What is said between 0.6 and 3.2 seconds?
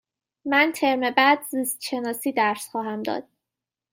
ترم بعد زیست شناسی درس خواهم